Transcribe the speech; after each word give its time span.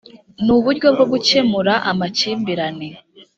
ni 0.43 0.51
uburyo 0.57 0.87
bwo 0.95 1.05
gukemura 1.11 1.73
amakimbirane 1.91 2.87